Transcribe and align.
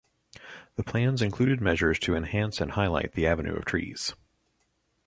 The 0.77 0.83
plans 0.83 1.21
included 1.21 1.61
measures 1.61 1.99
to 1.99 2.15
enhance 2.15 2.59
and 2.59 2.71
highlight 2.71 3.13
the 3.13 3.27
avenue 3.27 3.55
of 3.55 3.65
trees. 3.65 4.15